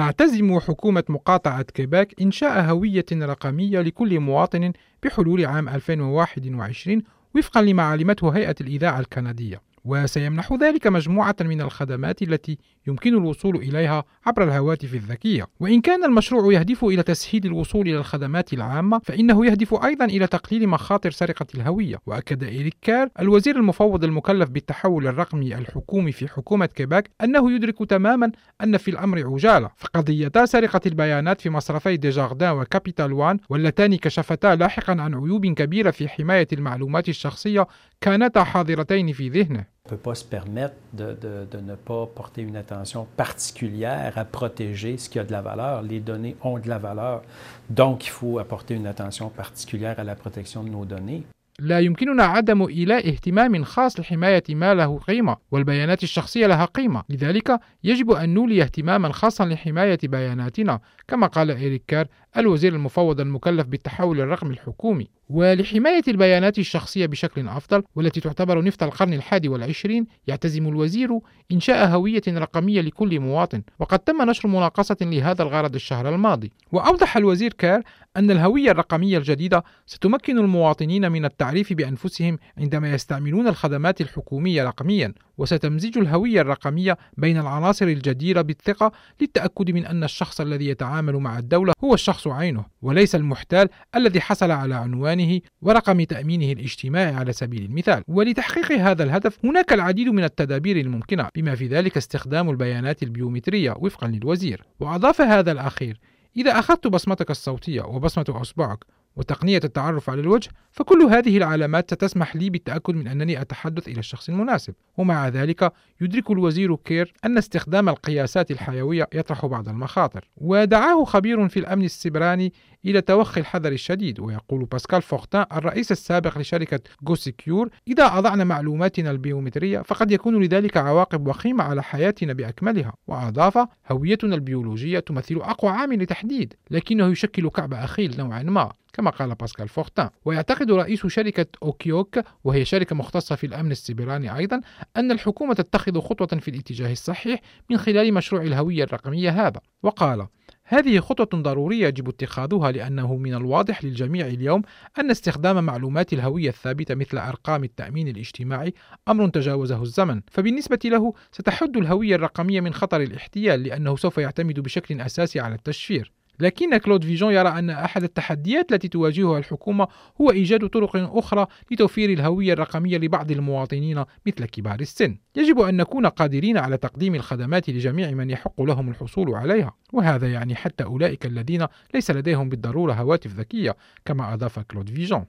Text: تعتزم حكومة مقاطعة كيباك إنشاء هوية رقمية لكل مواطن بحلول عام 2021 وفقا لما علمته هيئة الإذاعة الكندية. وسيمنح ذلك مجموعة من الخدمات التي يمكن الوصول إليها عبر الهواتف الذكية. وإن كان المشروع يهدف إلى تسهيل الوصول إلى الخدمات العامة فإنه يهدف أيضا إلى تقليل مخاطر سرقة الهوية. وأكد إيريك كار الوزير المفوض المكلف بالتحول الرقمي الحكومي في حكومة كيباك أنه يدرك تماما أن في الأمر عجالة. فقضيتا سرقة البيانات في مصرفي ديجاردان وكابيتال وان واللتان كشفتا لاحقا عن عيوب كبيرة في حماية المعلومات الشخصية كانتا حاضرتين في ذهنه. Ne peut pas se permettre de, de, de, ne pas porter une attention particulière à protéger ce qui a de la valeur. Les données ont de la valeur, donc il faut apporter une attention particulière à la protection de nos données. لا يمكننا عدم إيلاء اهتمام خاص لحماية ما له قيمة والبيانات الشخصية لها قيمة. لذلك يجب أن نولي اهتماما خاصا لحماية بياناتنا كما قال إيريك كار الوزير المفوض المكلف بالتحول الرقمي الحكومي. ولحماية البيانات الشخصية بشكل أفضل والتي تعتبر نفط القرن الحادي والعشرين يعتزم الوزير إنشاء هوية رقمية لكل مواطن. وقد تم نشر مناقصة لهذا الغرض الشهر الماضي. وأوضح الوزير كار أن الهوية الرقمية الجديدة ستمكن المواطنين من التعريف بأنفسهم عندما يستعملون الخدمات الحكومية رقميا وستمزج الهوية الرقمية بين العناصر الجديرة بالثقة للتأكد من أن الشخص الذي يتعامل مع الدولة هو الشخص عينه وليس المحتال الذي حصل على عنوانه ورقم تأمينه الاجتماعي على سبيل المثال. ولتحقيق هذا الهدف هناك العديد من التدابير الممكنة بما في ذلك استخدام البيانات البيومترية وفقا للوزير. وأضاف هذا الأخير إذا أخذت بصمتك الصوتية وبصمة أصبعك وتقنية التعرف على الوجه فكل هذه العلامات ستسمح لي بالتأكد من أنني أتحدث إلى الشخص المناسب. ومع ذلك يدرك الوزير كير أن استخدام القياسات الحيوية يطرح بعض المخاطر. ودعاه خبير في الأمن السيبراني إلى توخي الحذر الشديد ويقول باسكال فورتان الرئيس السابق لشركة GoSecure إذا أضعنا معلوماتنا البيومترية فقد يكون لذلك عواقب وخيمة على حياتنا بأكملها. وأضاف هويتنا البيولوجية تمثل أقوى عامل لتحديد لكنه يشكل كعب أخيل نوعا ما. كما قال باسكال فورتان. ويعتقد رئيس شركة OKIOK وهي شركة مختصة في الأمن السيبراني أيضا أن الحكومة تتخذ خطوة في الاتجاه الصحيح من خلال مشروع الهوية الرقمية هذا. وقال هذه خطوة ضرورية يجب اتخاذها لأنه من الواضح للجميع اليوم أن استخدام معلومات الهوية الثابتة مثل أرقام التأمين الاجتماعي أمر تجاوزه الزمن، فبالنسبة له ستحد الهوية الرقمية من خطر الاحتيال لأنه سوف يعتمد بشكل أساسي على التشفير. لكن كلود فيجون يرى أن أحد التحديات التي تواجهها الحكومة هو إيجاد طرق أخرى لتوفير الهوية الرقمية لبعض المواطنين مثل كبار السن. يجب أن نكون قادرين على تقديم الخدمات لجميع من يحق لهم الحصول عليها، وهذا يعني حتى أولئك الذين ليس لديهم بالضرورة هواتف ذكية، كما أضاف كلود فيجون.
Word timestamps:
تعتزم 0.00 0.60
حكومة 0.60 1.04
مقاطعة 1.08 1.62
كيباك 1.62 2.14
إنشاء 2.20 2.60
هوية 2.70 3.04
رقمية 3.12 3.80
لكل 3.80 4.20
مواطن 4.20 4.72
بحلول 5.02 5.46
عام 5.46 5.68
2021 5.68 7.02
وفقا 7.36 7.62
لما 7.62 7.82
علمته 7.82 8.28
هيئة 8.30 8.54
الإذاعة 8.60 9.00
الكندية. 9.00 9.60
وسيمنح 9.90 10.52
ذلك 10.52 10.86
مجموعة 10.86 11.36
من 11.40 11.60
الخدمات 11.60 12.22
التي 12.22 12.58
يمكن 12.86 13.14
الوصول 13.14 13.56
إليها 13.56 14.04
عبر 14.26 14.44
الهواتف 14.44 14.94
الذكية. 14.94 15.46
وإن 15.60 15.80
كان 15.80 16.04
المشروع 16.04 16.52
يهدف 16.52 16.84
إلى 16.84 17.02
تسهيل 17.02 17.46
الوصول 17.46 17.88
إلى 17.88 17.98
الخدمات 17.98 18.52
العامة 18.52 18.98
فإنه 18.98 19.46
يهدف 19.46 19.84
أيضا 19.84 20.04
إلى 20.04 20.26
تقليل 20.26 20.68
مخاطر 20.68 21.10
سرقة 21.10 21.46
الهوية. 21.54 21.96
وأكد 22.06 22.44
إيريك 22.44 22.76
كار 22.82 23.08
الوزير 23.20 23.56
المفوض 23.56 24.04
المكلف 24.04 24.50
بالتحول 24.50 25.06
الرقمي 25.06 25.54
الحكومي 25.54 26.12
في 26.12 26.28
حكومة 26.28 26.66
كيباك 26.66 27.10
أنه 27.24 27.52
يدرك 27.52 27.78
تماما 27.88 28.32
أن 28.62 28.76
في 28.76 28.90
الأمر 28.90 29.32
عجالة. 29.32 29.70
فقضيتا 29.76 30.46
سرقة 30.46 30.80
البيانات 30.86 31.40
في 31.40 31.50
مصرفي 31.50 31.96
ديجاردان 31.96 32.52
وكابيتال 32.52 33.12
وان 33.12 33.38
واللتان 33.48 33.96
كشفتا 33.96 34.54
لاحقا 34.54 34.92
عن 34.92 35.14
عيوب 35.14 35.46
كبيرة 35.46 35.90
في 35.90 36.08
حماية 36.08 36.48
المعلومات 36.52 37.08
الشخصية 37.08 37.66
كانتا 38.00 38.44
حاضرتين 38.44 39.12
في 39.12 39.28
ذهنه. 39.28 39.64
Ne 39.90 39.96
peut 39.96 40.02
pas 40.10 40.14
se 40.14 40.24
permettre 40.24 40.74
de, 40.92 41.12
de, 41.12 41.46
de, 41.50 41.58
ne 41.58 41.74
pas 41.74 42.06
porter 42.06 42.42
une 42.42 42.56
attention 42.56 43.06
particulière 43.16 44.16
à 44.16 44.24
protéger 44.24 44.98
ce 44.98 45.08
qui 45.08 45.18
a 45.18 45.24
de 45.24 45.32
la 45.32 45.42
valeur. 45.42 45.82
Les 45.82 46.00
données 46.00 46.36
ont 46.42 46.58
de 46.58 46.68
la 46.68 46.78
valeur, 46.78 47.22
donc 47.68 48.06
il 48.06 48.10
faut 48.10 48.38
apporter 48.38 48.74
une 48.74 48.86
attention 48.86 49.28
particulière 49.30 49.98
à 49.98 50.04
la 50.04 50.14
protection 50.14 50.62
de 50.62 50.68
nos 50.68 50.84
données. 50.84 51.24
لا 51.60 51.80
يمكننا 51.80 52.24
عدم 52.24 52.62
إيلاء 52.62 53.08
اهتمام 53.08 53.64
خاص 53.64 54.00
لحماية 54.00 54.42
ما 54.48 54.74
له 54.74 54.98
قيمة 54.98 55.36
والبيانات 55.50 56.02
الشخصية 56.02 56.46
لها 56.46 56.64
قيمة. 56.64 57.02
لذلك 57.08 57.60
يجب 57.84 58.10
أن 58.10 58.34
نولي 58.34 58.62
اهتماما 58.62 59.12
خاصا 59.12 59.44
لحماية 59.44 59.98
بياناتنا 60.02 60.80
كما 61.08 61.26
قال 61.26 61.50
إيريك 61.50 61.82
كار 61.88 62.06
الوزير 62.36 62.74
المفوض 62.74 63.20
المكلف 63.20 63.66
بالتحول 63.66 64.20
الرقمي 64.20 64.50
الحكومي. 64.50 65.08
ولحماية 65.28 66.02
البيانات 66.08 66.58
الشخصية 66.58 67.06
بشكل 67.06 67.48
أفضل 67.48 67.82
والتي 67.94 68.20
تعتبر 68.20 68.64
نفط 68.64 68.82
القرن 68.82 69.14
الحادي 69.14 69.48
والعشرين 69.48 70.06
يعتزم 70.26 70.68
الوزير 70.68 71.18
إنشاء 71.52 71.88
هوية 71.88 72.22
رقمية 72.28 72.80
لكل 72.80 73.20
مواطن. 73.20 73.62
وقد 73.78 73.98
تم 73.98 74.30
نشر 74.30 74.48
مناقصة 74.48 74.96
لهذا 75.00 75.42
الغرض 75.42 75.74
الشهر 75.74 76.14
الماضي. 76.14 76.52
وأوضح 76.72 77.16
الوزير 77.16 77.52
كار 77.52 77.82
أن 78.16 78.30
الهوية 78.30 78.70
الرقمية 78.70 79.18
الجديدة 79.18 79.64
ستمكن 79.86 80.38
المواطنين 80.38 81.12
من 81.12 81.24
التعريف 81.50 81.72
بأنفسهم 81.72 82.38
عندما 82.58 82.92
يستعملون 82.92 83.48
الخدمات 83.48 84.00
الحكومية 84.00 84.64
رقميا 84.64 85.14
وستمزج 85.38 85.98
الهوية 85.98 86.40
الرقمية 86.40 86.98
بين 87.16 87.38
العناصر 87.38 87.86
الجديرة 87.86 88.42
بالثقة 88.42 88.92
للتأكد 89.20 89.70
من 89.70 89.86
أن 89.86 90.04
الشخص 90.04 90.40
الذي 90.40 90.68
يتعامل 90.68 91.16
مع 91.16 91.38
الدولة 91.38 91.72
هو 91.84 91.94
الشخص 91.94 92.26
عينه 92.26 92.64
وليس 92.82 93.14
المحتال 93.14 93.68
الذي 93.96 94.20
حصل 94.20 94.50
على 94.50 94.74
عنوانه 94.74 95.40
ورقم 95.62 96.02
تأمينه 96.02 96.52
الاجتماعي 96.52 97.14
على 97.14 97.32
سبيل 97.32 97.64
المثال. 97.64 98.02
ولتحقيق 98.08 98.72
هذا 98.72 99.04
الهدف 99.04 99.38
هناك 99.44 99.72
العديد 99.72 100.08
من 100.08 100.24
التدابير 100.24 100.76
الممكنة 100.76 101.28
بما 101.34 101.54
في 101.54 101.66
ذلك 101.66 101.96
استخدام 101.96 102.50
البيانات 102.50 103.02
البيومترية 103.02 103.74
وفقا 103.78 104.08
للوزير. 104.08 104.62
وأضاف 104.80 105.20
هذا 105.20 105.52
الأخير 105.52 106.00
إذا 106.36 106.58
أخذت 106.58 106.86
بصمتك 106.86 107.30
الصوتية 107.30 107.82
وبصمة 107.82 108.24
أصبعك 108.28 108.84
وتقنية 109.16 109.60
التعرف 109.64 110.10
على 110.10 110.20
الوجه 110.20 110.50
فكل 110.72 111.02
هذه 111.02 111.36
العلامات 111.36 111.94
ستسمح 111.94 112.36
لي 112.36 112.50
بالتأكد 112.50 112.94
من 112.94 113.08
أنني 113.08 113.40
أتحدث 113.40 113.88
إلى 113.88 113.98
الشخص 113.98 114.28
المناسب. 114.28 114.74
ومع 114.96 115.28
ذلك 115.28 115.72
يدرك 116.00 116.30
الوزير 116.30 116.76
كير 116.76 117.12
أن 117.24 117.38
استخدام 117.38 117.88
القياسات 117.88 118.50
الحيوية 118.50 119.08
يطرح 119.14 119.46
بعض 119.46 119.68
المخاطر. 119.68 120.28
ودعاه 120.36 121.04
خبير 121.04 121.48
في 121.48 121.60
الأمن 121.60 121.84
السيبراني 121.84 122.52
إلى 122.84 123.00
توخي 123.00 123.40
الحذر 123.40 123.72
الشديد 123.72 124.20
ويقول 124.20 124.64
باسكال 124.64 125.02
فورتان 125.02 125.46
الرئيس 125.52 125.92
السابق 125.92 126.38
لشركة 126.38 126.80
GoSecure 127.02 127.70
إذا 127.88 128.18
أضعنا 128.18 128.44
معلوماتنا 128.44 129.10
البيومترية 129.10 129.82
فقد 129.82 130.10
يكون 130.10 130.42
لذلك 130.42 130.76
عواقب 130.76 131.26
وخيمة 131.28 131.64
على 131.64 131.82
حياتنا 131.82 132.32
بأكملها. 132.32 132.92
وأضاف 133.06 133.68
هويتنا 133.90 134.34
البيولوجية 134.34 134.98
تمثل 134.98 135.36
أقوى 135.36 135.70
عامل 135.70 136.02
لتحديد 136.02 136.54
لكنه 136.70 137.06
يشكل 137.06 137.48
كعب 137.48 137.74
أخيل 137.74 138.14
نوعا 138.18 138.42
ما. 138.42 138.72
كما 138.92 139.10
قال 139.10 139.34
باسكال 139.34 139.68
فورتان. 139.68 140.10
ويعتقد 140.24 140.70
رئيس 140.70 141.06
شركة 141.06 141.46
OKIOK 141.62 142.18
وهي 142.44 142.64
شركة 142.64 142.96
مختصة 142.96 143.34
في 143.36 143.46
الأمن 143.46 143.70
السيبراني 143.70 144.36
أيضا 144.36 144.60
أن 144.96 145.10
الحكومة 145.12 145.54
تتخذ 145.54 146.00
خطوة 146.00 146.40
في 146.40 146.48
الاتجاه 146.48 146.92
الصحيح 146.92 147.40
من 147.70 147.76
خلال 147.76 148.14
مشروع 148.14 148.42
الهوية 148.42 148.84
الرقمية 148.84 149.46
هذا. 149.46 149.60
وقال 149.82 150.26
هذه 150.64 150.98
خطوة 150.98 151.42
ضرورية 151.42 151.86
يجب 151.86 152.08
اتخاذها 152.08 152.70
لأنه 152.72 153.16
من 153.16 153.34
الواضح 153.34 153.84
للجميع 153.84 154.26
اليوم 154.26 154.62
أن 154.98 155.10
استخدام 155.10 155.64
معلومات 155.64 156.12
الهوية 156.12 156.48
الثابتة 156.48 156.94
مثل 156.94 157.18
أرقام 157.18 157.64
التأمين 157.64 158.08
الاجتماعي 158.08 158.74
أمر 159.08 159.28
تجاوزه 159.28 159.82
الزمن، 159.82 160.20
فبالنسبة 160.30 160.78
له 160.84 161.12
ستحد 161.32 161.76
الهوية 161.76 162.14
الرقمية 162.14 162.60
من 162.60 162.74
خطر 162.74 163.00
الاحتيال 163.00 163.62
لأنه 163.62 163.96
سوف 163.96 164.18
يعتمد 164.18 164.60
بشكل 164.60 165.00
أساسي 165.00 165.40
على 165.40 165.54
التشفير. 165.54 166.19
لكن 166.40 166.76
كلود 166.76 167.04
فيجون 167.04 167.32
يرى 167.32 167.48
أن 167.48 167.70
أحد 167.70 168.02
التحديات 168.02 168.72
التي 168.72 168.88
تواجهها 168.88 169.38
الحكومة 169.38 169.88
هو 170.20 170.30
إيجاد 170.30 170.66
طرق 170.66 170.96
أخرى 170.96 171.46
لتوفير 171.70 172.12
الهوية 172.12 172.52
الرقمية 172.52 172.98
لبعض 172.98 173.30
المواطنين 173.30 174.04
مثل 174.26 174.44
كبار 174.44 174.80
السن. 174.80 175.18
يجب 175.36 175.60
أن 175.60 175.76
نكون 175.76 176.06
قادرين 176.06 176.58
على 176.58 176.76
تقديم 176.76 177.14
الخدمات 177.14 177.70
لجميع 177.70 178.10
من 178.10 178.30
يحق 178.30 178.60
لهم 178.62 178.88
الحصول 178.88 179.34
عليها، 179.34 179.76
وهذا 179.92 180.32
يعني 180.32 180.54
حتى 180.54 180.84
أولئك 180.84 181.26
الذين 181.26 181.66
ليس 181.94 182.10
لديهم 182.10 182.48
بالضرورة 182.48 182.92
هواتف 182.92 183.34
ذكية، 183.34 183.76
كما 184.04 184.34
أضاف 184.34 184.58
كلود 184.58 184.90
فيجون. 184.90 185.24